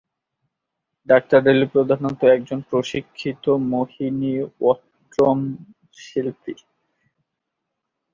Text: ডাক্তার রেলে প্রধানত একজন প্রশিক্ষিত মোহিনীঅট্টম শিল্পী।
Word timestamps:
ডাক্তার 1.07 1.39
রেলে 1.45 1.65
প্রধানত 1.73 2.19
একজন 2.35 2.59
প্রশিক্ষিত 2.69 3.43
মোহিনীঅট্টম 3.71 5.37
শিল্পী। 5.97 6.53